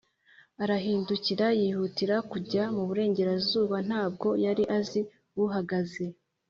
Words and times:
arahindukira; 0.63 1.47
yihutira 1.61 2.15
kujya 2.31 2.63
mu 2.75 2.83
burengerazuba; 2.87 3.75
ntabwo 3.87 4.27
yari 4.45 4.63
azi 4.77 5.01
uhagaze 5.43 6.05